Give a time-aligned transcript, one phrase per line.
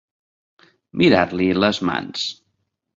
[1.03, 2.29] Mirar-li les mans.